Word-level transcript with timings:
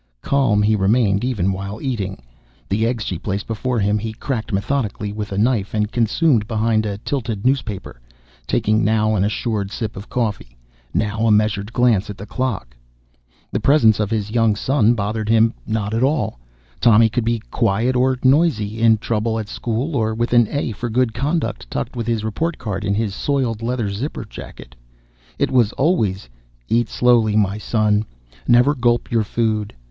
Calm 0.23 0.63
he 0.63 0.75
remained 0.75 1.23
even 1.23 1.51
while 1.51 1.79
eating. 1.79 2.23
The 2.69 2.87
eggs 2.87 3.03
she 3.03 3.19
placed 3.19 3.45
before 3.45 3.77
him 3.77 3.99
he 3.99 4.13
cracked 4.13 4.51
methodically 4.51 5.13
with 5.13 5.31
a 5.31 5.37
knife 5.37 5.75
and 5.75 5.91
consumed 5.91 6.47
behind 6.47 6.87
a 6.87 6.97
tilted 6.97 7.45
newspaper, 7.45 8.01
taking 8.47 8.83
now 8.83 9.13
an 9.13 9.23
assured 9.23 9.69
sip 9.69 9.95
of 9.95 10.09
coffee, 10.09 10.57
now 10.91 11.27
a 11.27 11.31
measured 11.31 11.71
glance 11.71 12.09
at 12.09 12.17
the 12.17 12.25
clock. 12.25 12.75
The 13.51 13.59
presence 13.59 13.99
of 13.99 14.09
his 14.09 14.31
young 14.31 14.55
son 14.55 14.95
bothered 14.95 15.29
him 15.29 15.53
not 15.67 15.93
at 15.93 16.01
all. 16.01 16.39
Tommy 16.79 17.07
could 17.07 17.23
be 17.23 17.37
quiet 17.51 17.95
or 17.95 18.17
noisy, 18.23 18.79
in 18.81 18.97
trouble 18.97 19.37
at 19.37 19.47
school, 19.49 19.95
or 19.95 20.15
with 20.15 20.33
an 20.33 20.47
A 20.49 20.71
for 20.71 20.89
good 20.89 21.13
conduct 21.13 21.69
tucked 21.69 21.95
with 21.95 22.07
his 22.07 22.23
report 22.23 22.57
card 22.57 22.83
in 22.83 22.95
his 22.95 23.13
soiled 23.13 23.61
leather 23.61 23.91
zipper 23.91 24.25
jacket. 24.25 24.75
It 25.37 25.51
was 25.51 25.73
always: 25.73 26.27
"Eat 26.67 26.89
slowly, 26.89 27.35
my 27.35 27.59
son. 27.59 28.03
Never 28.47 28.73
gulp 28.73 29.11
your 29.11 29.23
food. 29.23 29.75